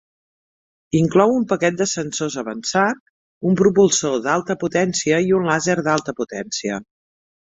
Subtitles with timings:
[0.99, 3.03] Inclou un paquet de sensors avançat,
[3.49, 6.81] un propulsor d'alta potència i un làser d'alta potència.